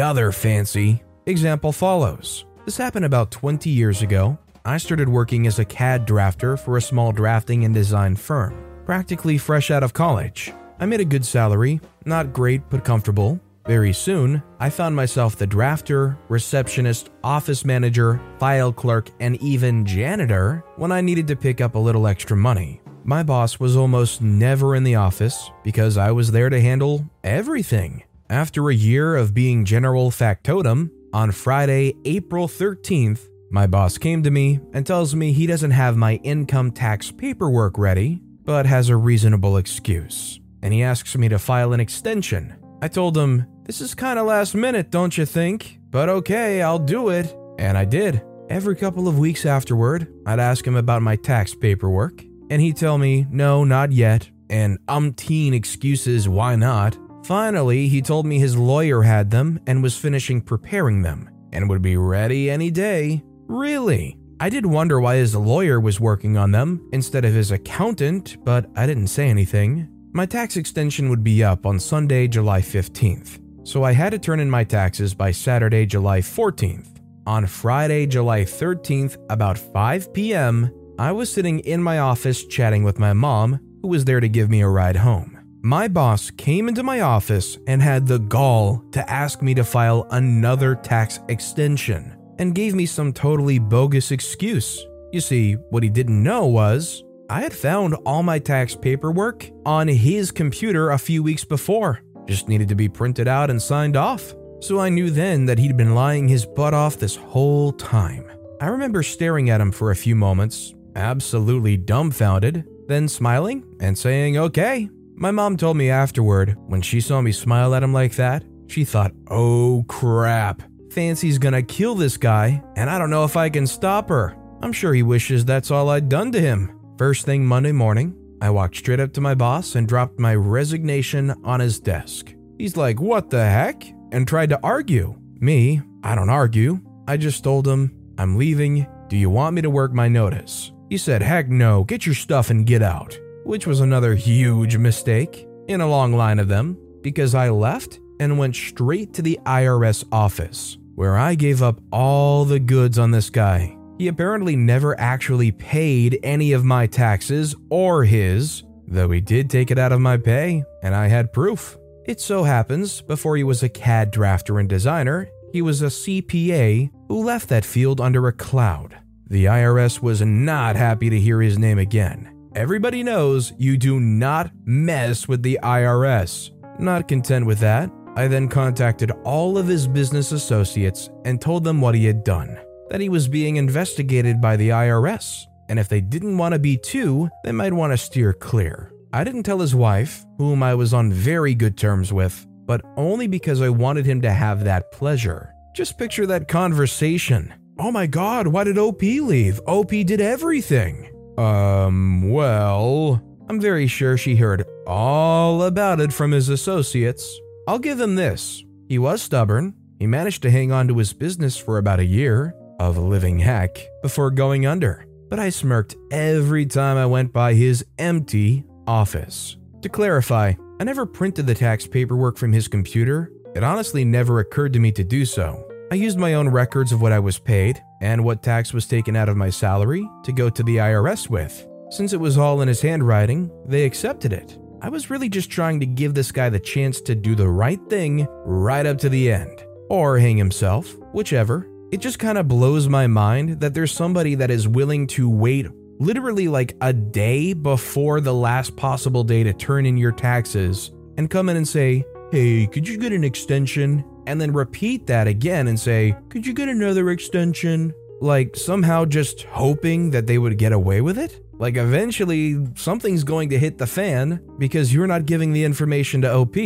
other 0.00 0.32
fancy. 0.32 1.02
Example 1.26 1.72
follows. 1.72 2.46
This 2.64 2.78
happened 2.78 3.04
about 3.04 3.30
20 3.30 3.68
years 3.68 4.00
ago. 4.00 4.38
I 4.64 4.78
started 4.78 5.08
working 5.10 5.46
as 5.46 5.58
a 5.58 5.64
CAD 5.64 6.06
drafter 6.06 6.58
for 6.58 6.78
a 6.78 6.82
small 6.82 7.12
drafting 7.12 7.64
and 7.64 7.74
design 7.74 8.16
firm, 8.16 8.54
practically 8.86 9.36
fresh 9.36 9.70
out 9.70 9.82
of 9.82 9.92
college. 9.92 10.52
I 10.82 10.84
made 10.84 10.98
a 10.98 11.04
good 11.04 11.24
salary, 11.24 11.80
not 12.06 12.32
great 12.32 12.68
but 12.68 12.84
comfortable. 12.84 13.38
Very 13.68 13.92
soon, 13.92 14.42
I 14.58 14.68
found 14.68 14.96
myself 14.96 15.36
the 15.36 15.46
drafter, 15.46 16.18
receptionist, 16.28 17.10
office 17.22 17.64
manager, 17.64 18.20
file 18.40 18.72
clerk, 18.72 19.08
and 19.20 19.40
even 19.40 19.86
janitor 19.86 20.64
when 20.74 20.90
I 20.90 21.00
needed 21.00 21.28
to 21.28 21.36
pick 21.36 21.60
up 21.60 21.76
a 21.76 21.78
little 21.78 22.08
extra 22.08 22.36
money. 22.36 22.80
My 23.04 23.22
boss 23.22 23.60
was 23.60 23.76
almost 23.76 24.22
never 24.22 24.74
in 24.74 24.82
the 24.82 24.96
office 24.96 25.52
because 25.62 25.96
I 25.96 26.10
was 26.10 26.32
there 26.32 26.50
to 26.50 26.60
handle 26.60 27.08
everything. 27.22 28.02
After 28.28 28.68
a 28.68 28.74
year 28.74 29.14
of 29.14 29.34
being 29.34 29.64
general 29.64 30.10
factotum, 30.10 30.90
on 31.12 31.30
Friday, 31.30 31.94
April 32.04 32.48
13th, 32.48 33.28
my 33.52 33.68
boss 33.68 33.98
came 33.98 34.24
to 34.24 34.32
me 34.32 34.58
and 34.72 34.84
tells 34.84 35.14
me 35.14 35.32
he 35.32 35.46
doesn't 35.46 35.70
have 35.70 35.96
my 35.96 36.14
income 36.24 36.72
tax 36.72 37.12
paperwork 37.12 37.78
ready, 37.78 38.20
but 38.44 38.66
has 38.66 38.88
a 38.88 38.96
reasonable 38.96 39.58
excuse. 39.58 40.40
And 40.62 40.72
he 40.72 40.82
asks 40.82 41.16
me 41.16 41.28
to 41.28 41.38
file 41.38 41.72
an 41.72 41.80
extension. 41.80 42.54
I 42.80 42.88
told 42.88 43.16
him, 43.16 43.46
This 43.64 43.80
is 43.80 43.94
kinda 43.94 44.22
last 44.22 44.54
minute, 44.54 44.90
don't 44.90 45.16
you 45.16 45.24
think? 45.26 45.78
But 45.90 46.08
okay, 46.08 46.62
I'll 46.62 46.78
do 46.78 47.10
it. 47.10 47.34
And 47.58 47.76
I 47.76 47.84
did. 47.84 48.22
Every 48.48 48.76
couple 48.76 49.08
of 49.08 49.18
weeks 49.18 49.46
afterward, 49.46 50.08
I'd 50.26 50.40
ask 50.40 50.66
him 50.66 50.76
about 50.76 51.02
my 51.02 51.16
tax 51.16 51.54
paperwork, 51.54 52.24
and 52.50 52.60
he'd 52.60 52.76
tell 52.76 52.98
me, 52.98 53.26
No, 53.30 53.64
not 53.64 53.92
yet, 53.92 54.28
and 54.50 54.78
umpteen 54.88 55.54
excuses 55.54 56.28
why 56.28 56.56
not. 56.56 56.98
Finally, 57.24 57.88
he 57.88 58.02
told 58.02 58.26
me 58.26 58.38
his 58.38 58.56
lawyer 58.56 59.02
had 59.02 59.30
them 59.30 59.60
and 59.66 59.82
was 59.82 59.96
finishing 59.96 60.40
preparing 60.40 61.02
them, 61.02 61.30
and 61.52 61.68
would 61.68 61.82
be 61.82 61.96
ready 61.96 62.50
any 62.50 62.70
day. 62.70 63.22
Really? 63.46 64.18
I 64.40 64.48
did 64.48 64.66
wonder 64.66 65.00
why 65.00 65.16
his 65.16 65.36
lawyer 65.36 65.78
was 65.78 66.00
working 66.00 66.36
on 66.36 66.50
them 66.50 66.88
instead 66.92 67.24
of 67.24 67.32
his 67.32 67.52
accountant, 67.52 68.38
but 68.44 68.66
I 68.74 68.86
didn't 68.86 69.06
say 69.06 69.28
anything. 69.28 69.88
My 70.14 70.26
tax 70.26 70.58
extension 70.58 71.08
would 71.08 71.24
be 71.24 71.42
up 71.42 71.64
on 71.64 71.80
Sunday, 71.80 72.28
July 72.28 72.60
15th, 72.60 73.38
so 73.66 73.82
I 73.82 73.92
had 73.92 74.10
to 74.10 74.18
turn 74.18 74.40
in 74.40 74.50
my 74.50 74.62
taxes 74.62 75.14
by 75.14 75.30
Saturday, 75.30 75.86
July 75.86 76.20
14th. 76.20 77.00
On 77.26 77.46
Friday, 77.46 78.04
July 78.06 78.42
13th, 78.42 79.16
about 79.30 79.56
5 79.56 80.12
p.m., 80.12 80.70
I 80.98 81.12
was 81.12 81.32
sitting 81.32 81.60
in 81.60 81.82
my 81.82 82.00
office 82.00 82.44
chatting 82.44 82.84
with 82.84 82.98
my 82.98 83.14
mom, 83.14 83.58
who 83.80 83.88
was 83.88 84.04
there 84.04 84.20
to 84.20 84.28
give 84.28 84.50
me 84.50 84.60
a 84.60 84.68
ride 84.68 84.96
home. 84.96 85.38
My 85.62 85.88
boss 85.88 86.30
came 86.30 86.68
into 86.68 86.82
my 86.82 87.00
office 87.00 87.56
and 87.66 87.80
had 87.80 88.06
the 88.06 88.18
gall 88.18 88.84
to 88.92 89.10
ask 89.10 89.40
me 89.40 89.54
to 89.54 89.64
file 89.64 90.06
another 90.10 90.74
tax 90.74 91.20
extension 91.30 92.14
and 92.38 92.54
gave 92.54 92.74
me 92.74 92.84
some 92.84 93.14
totally 93.14 93.58
bogus 93.58 94.10
excuse. 94.10 94.84
You 95.10 95.22
see, 95.22 95.54
what 95.70 95.82
he 95.82 95.88
didn't 95.88 96.22
know 96.22 96.44
was 96.44 97.02
I 97.32 97.40
had 97.40 97.54
found 97.54 97.94
all 98.04 98.22
my 98.22 98.38
tax 98.38 98.74
paperwork 98.74 99.50
on 99.64 99.88
his 99.88 100.30
computer 100.30 100.90
a 100.90 100.98
few 100.98 101.22
weeks 101.22 101.44
before. 101.44 102.02
Just 102.26 102.46
needed 102.46 102.68
to 102.68 102.74
be 102.74 102.90
printed 102.90 103.26
out 103.26 103.48
and 103.48 103.60
signed 103.60 103.96
off. 103.96 104.34
So 104.60 104.78
I 104.78 104.90
knew 104.90 105.08
then 105.08 105.46
that 105.46 105.58
he'd 105.58 105.78
been 105.78 105.94
lying 105.94 106.28
his 106.28 106.44
butt 106.44 106.74
off 106.74 106.98
this 106.98 107.16
whole 107.16 107.72
time. 107.72 108.30
I 108.60 108.66
remember 108.66 109.02
staring 109.02 109.48
at 109.48 109.62
him 109.62 109.72
for 109.72 109.90
a 109.90 109.96
few 109.96 110.14
moments, 110.14 110.74
absolutely 110.94 111.78
dumbfounded, 111.78 112.66
then 112.86 113.08
smiling 113.08 113.64
and 113.80 113.96
saying, 113.96 114.36
okay. 114.36 114.90
My 115.14 115.30
mom 115.30 115.56
told 115.56 115.78
me 115.78 115.88
afterward, 115.88 116.58
when 116.66 116.82
she 116.82 117.00
saw 117.00 117.22
me 117.22 117.32
smile 117.32 117.74
at 117.74 117.82
him 117.82 117.94
like 117.94 118.14
that, 118.16 118.44
she 118.66 118.84
thought, 118.84 119.12
oh 119.30 119.86
crap, 119.88 120.60
Fancy's 120.90 121.38
gonna 121.38 121.62
kill 121.62 121.94
this 121.94 122.18
guy, 122.18 122.62
and 122.76 122.90
I 122.90 122.98
don't 122.98 123.08
know 123.08 123.24
if 123.24 123.38
I 123.38 123.48
can 123.48 123.66
stop 123.66 124.10
her. 124.10 124.36
I'm 124.60 124.74
sure 124.74 124.92
he 124.92 125.02
wishes 125.02 125.46
that's 125.46 125.70
all 125.70 125.88
I'd 125.88 126.10
done 126.10 126.30
to 126.32 126.38
him. 126.40 126.78
First 126.98 127.24
thing 127.24 127.44
Monday 127.44 127.72
morning, 127.72 128.14
I 128.40 128.50
walked 128.50 128.76
straight 128.76 129.00
up 129.00 129.12
to 129.14 129.20
my 129.20 129.34
boss 129.34 129.74
and 129.76 129.88
dropped 129.88 130.18
my 130.18 130.34
resignation 130.34 131.34
on 131.44 131.60
his 131.60 131.80
desk. 131.80 132.34
He's 132.58 132.76
like, 132.76 133.00
What 133.00 133.30
the 133.30 133.44
heck? 133.44 133.84
and 134.12 134.28
tried 134.28 134.50
to 134.50 134.60
argue. 134.62 135.14
Me, 135.40 135.80
I 136.04 136.14
don't 136.14 136.28
argue. 136.28 136.80
I 137.08 137.16
just 137.16 137.42
told 137.42 137.66
him, 137.66 137.96
I'm 138.18 138.36
leaving. 138.36 138.86
Do 139.08 139.16
you 139.16 139.30
want 139.30 139.54
me 139.54 139.62
to 139.62 139.70
work 139.70 139.92
my 139.92 140.06
notice? 140.06 140.70
He 140.90 140.98
said, 140.98 141.22
Heck 141.22 141.48
no, 141.48 141.84
get 141.84 142.04
your 142.04 142.14
stuff 142.14 142.50
and 142.50 142.66
get 142.66 142.82
out. 142.82 143.18
Which 143.44 143.66
was 143.66 143.80
another 143.80 144.14
huge 144.14 144.76
mistake 144.76 145.46
in 145.66 145.80
a 145.80 145.88
long 145.88 146.12
line 146.12 146.38
of 146.38 146.48
them 146.48 146.76
because 147.00 147.34
I 147.34 147.48
left 147.48 148.00
and 148.20 148.38
went 148.38 148.54
straight 148.54 149.14
to 149.14 149.22
the 149.22 149.40
IRS 149.46 150.04
office 150.12 150.76
where 150.94 151.16
I 151.16 151.34
gave 151.34 151.62
up 151.62 151.80
all 151.90 152.44
the 152.44 152.60
goods 152.60 152.98
on 152.98 153.10
this 153.10 153.30
guy. 153.30 153.76
He 154.02 154.08
apparently 154.08 154.56
never 154.56 154.98
actually 154.98 155.52
paid 155.52 156.18
any 156.24 156.50
of 156.50 156.64
my 156.64 156.88
taxes 156.88 157.54
or 157.70 158.02
his, 158.02 158.64
though 158.88 159.08
he 159.12 159.20
did 159.20 159.48
take 159.48 159.70
it 159.70 159.78
out 159.78 159.92
of 159.92 160.00
my 160.00 160.16
pay, 160.16 160.64
and 160.82 160.92
I 160.92 161.06
had 161.06 161.32
proof. 161.32 161.78
It 162.04 162.20
so 162.20 162.42
happens, 162.42 163.00
before 163.00 163.36
he 163.36 163.44
was 163.44 163.62
a 163.62 163.68
CAD 163.68 164.12
drafter 164.12 164.58
and 164.58 164.68
designer, 164.68 165.28
he 165.52 165.62
was 165.62 165.82
a 165.82 165.86
CPA 165.86 166.90
who 167.06 167.22
left 167.22 167.48
that 167.50 167.64
field 167.64 168.00
under 168.00 168.26
a 168.26 168.32
cloud. 168.32 168.98
The 169.28 169.44
IRS 169.44 170.02
was 170.02 170.20
not 170.20 170.74
happy 170.74 171.08
to 171.08 171.20
hear 171.20 171.40
his 171.40 171.56
name 171.56 171.78
again. 171.78 172.50
Everybody 172.56 173.04
knows 173.04 173.52
you 173.56 173.76
do 173.76 174.00
not 174.00 174.50
mess 174.64 175.28
with 175.28 175.44
the 175.44 175.60
IRS. 175.62 176.50
Not 176.80 177.06
content 177.06 177.46
with 177.46 177.60
that, 177.60 177.88
I 178.16 178.26
then 178.26 178.48
contacted 178.48 179.12
all 179.22 179.56
of 179.56 179.68
his 179.68 179.86
business 179.86 180.32
associates 180.32 181.08
and 181.24 181.40
told 181.40 181.62
them 181.62 181.80
what 181.80 181.94
he 181.94 182.04
had 182.04 182.24
done 182.24 182.58
that 182.92 183.00
he 183.00 183.08
was 183.08 183.26
being 183.26 183.56
investigated 183.56 184.38
by 184.38 184.54
the 184.54 184.68
IRS, 184.68 185.46
and 185.70 185.78
if 185.78 185.88
they 185.88 186.02
didn't 186.02 186.36
want 186.36 186.52
to 186.52 186.58
be 186.58 186.76
too, 186.76 187.26
they 187.42 187.50
might 187.50 187.72
want 187.72 187.90
to 187.90 187.96
steer 187.96 188.34
clear. 188.34 188.92
I 189.14 189.24
didn't 189.24 189.44
tell 189.44 189.60
his 189.60 189.74
wife, 189.74 190.26
whom 190.36 190.62
I 190.62 190.74
was 190.74 190.92
on 190.92 191.10
very 191.10 191.54
good 191.54 191.78
terms 191.78 192.12
with, 192.12 192.46
but 192.66 192.82
only 192.98 193.28
because 193.28 193.62
I 193.62 193.70
wanted 193.70 194.04
him 194.04 194.20
to 194.20 194.30
have 194.30 194.64
that 194.64 194.92
pleasure. 194.92 195.54
Just 195.74 195.96
picture 195.96 196.26
that 196.26 196.48
conversation. 196.48 197.54
Oh 197.78 197.90
my 197.90 198.06
god, 198.06 198.46
why 198.48 198.64
did 198.64 198.76
OP 198.76 199.00
leave? 199.00 199.58
OP 199.66 199.88
did 199.88 200.20
everything. 200.20 201.08
Um, 201.38 202.30
well, 202.30 203.22
I'm 203.48 203.58
very 203.58 203.86
sure 203.86 204.18
she 204.18 204.36
heard 204.36 204.66
all 204.86 205.62
about 205.62 205.98
it 205.98 206.12
from 206.12 206.32
his 206.32 206.50
associates. 206.50 207.40
I'll 207.66 207.78
give 207.78 207.98
him 207.98 208.16
this. 208.16 208.62
He 208.86 208.98
was 208.98 209.22
stubborn. 209.22 209.76
He 209.98 210.06
managed 210.06 210.42
to 210.42 210.50
hang 210.50 210.72
on 210.72 210.88
to 210.88 210.98
his 210.98 211.14
business 211.14 211.56
for 211.56 211.78
about 211.78 212.00
a 212.00 212.04
year, 212.04 212.54
of 212.88 212.96
a 212.96 213.00
living 213.00 213.38
heck 213.38 213.78
before 214.02 214.30
going 214.30 214.66
under, 214.66 215.06
but 215.28 215.38
I 215.38 215.50
smirked 215.50 215.96
every 216.10 216.66
time 216.66 216.96
I 216.96 217.06
went 217.06 217.32
by 217.32 217.54
his 217.54 217.84
empty 217.98 218.64
office. 218.86 219.56
To 219.82 219.88
clarify, 219.88 220.54
I 220.80 220.84
never 220.84 221.06
printed 221.06 221.46
the 221.46 221.54
tax 221.54 221.86
paperwork 221.86 222.36
from 222.36 222.52
his 222.52 222.68
computer. 222.68 223.32
It 223.54 223.62
honestly 223.62 224.04
never 224.04 224.40
occurred 224.40 224.72
to 224.72 224.78
me 224.78 224.92
to 224.92 225.04
do 225.04 225.24
so. 225.24 225.68
I 225.90 225.96
used 225.96 226.18
my 226.18 226.34
own 226.34 226.48
records 226.48 226.92
of 226.92 227.02
what 227.02 227.12
I 227.12 227.18
was 227.18 227.38
paid 227.38 227.82
and 228.00 228.24
what 228.24 228.42
tax 228.42 228.72
was 228.72 228.86
taken 228.86 229.14
out 229.14 229.28
of 229.28 229.36
my 229.36 229.50
salary 229.50 230.08
to 230.24 230.32
go 230.32 230.48
to 230.48 230.62
the 230.62 230.76
IRS 230.76 231.28
with. 231.28 231.66
Since 231.90 232.12
it 232.12 232.20
was 232.20 232.38
all 232.38 232.62
in 232.62 232.68
his 232.68 232.80
handwriting, 232.80 233.50
they 233.66 233.84
accepted 233.84 234.32
it. 234.32 234.58
I 234.80 234.88
was 234.88 235.10
really 235.10 235.28
just 235.28 235.50
trying 235.50 235.78
to 235.80 235.86
give 235.86 236.14
this 236.14 236.32
guy 236.32 236.48
the 236.48 236.58
chance 236.58 237.00
to 237.02 237.14
do 237.14 237.34
the 237.34 237.48
right 237.48 237.80
thing 237.88 238.26
right 238.44 238.86
up 238.86 238.98
to 238.98 239.08
the 239.08 239.30
end, 239.30 239.64
or 239.90 240.18
hang 240.18 240.36
himself, 240.36 240.96
whichever, 241.12 241.68
it 241.92 242.00
just 242.00 242.18
kind 242.18 242.38
of 242.38 242.48
blows 242.48 242.88
my 242.88 243.06
mind 243.06 243.60
that 243.60 243.74
there's 243.74 243.92
somebody 243.92 244.34
that 244.34 244.50
is 244.50 244.66
willing 244.66 245.06
to 245.06 245.28
wait 245.28 245.66
literally 246.00 246.48
like 246.48 246.74
a 246.80 246.90
day 246.90 247.52
before 247.52 248.20
the 248.20 248.32
last 248.32 248.74
possible 248.76 249.22
day 249.22 249.42
to 249.42 249.52
turn 249.52 249.84
in 249.84 249.98
your 249.98 250.10
taxes 250.10 250.90
and 251.18 251.28
come 251.28 251.50
in 251.50 251.56
and 251.58 251.68
say, 251.68 252.02
Hey, 252.32 252.66
could 252.66 252.88
you 252.88 252.96
get 252.96 253.12
an 253.12 253.24
extension? 253.24 254.02
And 254.26 254.40
then 254.40 254.54
repeat 254.54 255.06
that 255.08 255.26
again 255.26 255.68
and 255.68 255.78
say, 255.78 256.16
Could 256.30 256.46
you 256.46 256.54
get 256.54 256.70
another 256.70 257.10
extension? 257.10 257.92
Like 258.22 258.56
somehow 258.56 259.04
just 259.04 259.42
hoping 259.42 260.10
that 260.12 260.26
they 260.26 260.38
would 260.38 260.56
get 260.56 260.72
away 260.72 261.02
with 261.02 261.18
it? 261.18 261.44
Like 261.52 261.76
eventually 261.76 262.66
something's 262.74 263.22
going 263.22 263.50
to 263.50 263.58
hit 263.58 263.76
the 263.76 263.86
fan 263.86 264.42
because 264.56 264.94
you're 264.94 265.06
not 265.06 265.26
giving 265.26 265.52
the 265.52 265.64
information 265.64 266.22
to 266.22 266.32
OP. 266.32 266.56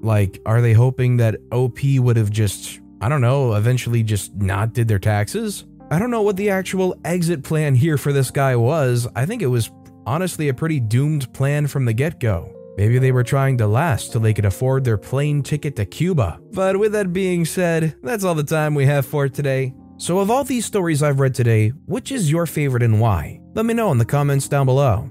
Like, 0.00 0.40
are 0.46 0.60
they 0.60 0.74
hoping 0.74 1.16
that 1.16 1.40
OP 1.50 1.78
would 1.98 2.16
have 2.16 2.30
just 2.30 2.80
I 3.00 3.08
don't 3.08 3.20
know, 3.20 3.54
eventually 3.54 4.02
just 4.02 4.34
not 4.34 4.72
did 4.72 4.88
their 4.88 4.98
taxes? 4.98 5.64
I 5.90 5.98
don't 5.98 6.10
know 6.10 6.22
what 6.22 6.36
the 6.36 6.50
actual 6.50 6.96
exit 7.04 7.44
plan 7.44 7.74
here 7.74 7.98
for 7.98 8.12
this 8.12 8.30
guy 8.30 8.56
was. 8.56 9.06
I 9.14 9.26
think 9.26 9.42
it 9.42 9.46
was 9.46 9.70
honestly 10.06 10.48
a 10.48 10.54
pretty 10.54 10.80
doomed 10.80 11.32
plan 11.32 11.66
from 11.66 11.84
the 11.84 11.92
get 11.92 12.18
go. 12.18 12.52
Maybe 12.76 12.98
they 12.98 13.12
were 13.12 13.22
trying 13.22 13.58
to 13.58 13.66
last 13.66 14.12
till 14.12 14.20
they 14.20 14.34
could 14.34 14.44
afford 14.44 14.84
their 14.84 14.98
plane 14.98 15.42
ticket 15.42 15.76
to 15.76 15.86
Cuba. 15.86 16.40
But 16.52 16.78
with 16.78 16.92
that 16.92 17.12
being 17.12 17.44
said, 17.44 17.96
that's 18.02 18.24
all 18.24 18.34
the 18.34 18.44
time 18.44 18.74
we 18.74 18.86
have 18.86 19.06
for 19.06 19.28
today. 19.28 19.74
So, 19.98 20.18
of 20.18 20.30
all 20.30 20.44
these 20.44 20.66
stories 20.66 21.02
I've 21.02 21.20
read 21.20 21.34
today, 21.34 21.70
which 21.86 22.12
is 22.12 22.30
your 22.30 22.44
favorite 22.44 22.82
and 22.82 23.00
why? 23.00 23.40
Let 23.54 23.64
me 23.64 23.72
know 23.72 23.90
in 23.92 23.98
the 23.98 24.04
comments 24.04 24.46
down 24.46 24.66
below. 24.66 25.10